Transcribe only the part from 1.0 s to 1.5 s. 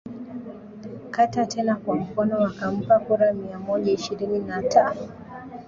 kata